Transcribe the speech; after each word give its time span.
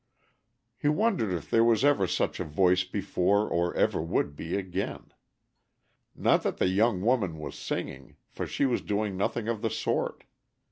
He 0.79 0.87
wondered 0.87 1.31
if 1.31 1.47
there 1.51 1.61
ever 1.61 2.01
was 2.01 2.11
such 2.15 2.39
a 2.39 2.43
voice 2.43 2.83
before 2.83 3.47
or 3.47 3.71
ever 3.75 4.01
would 4.01 4.35
be 4.35 4.55
again. 4.55 5.13
Not 6.15 6.41
that 6.41 6.57
the 6.57 6.69
young 6.69 7.03
woman 7.03 7.37
was 7.37 7.53
singing, 7.55 8.15
for 8.27 8.47
she 8.47 8.65
was 8.65 8.81
doing 8.81 9.15
nothing 9.15 9.47
of 9.47 9.61
the 9.61 9.69
sort. 9.69 10.23